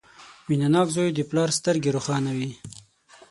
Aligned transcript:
•مینهناک 0.47 0.87
زوی 0.95 1.09
د 1.13 1.19
پلار 1.29 1.49
سترګې 1.59 1.89
روښانوي. 1.95 2.51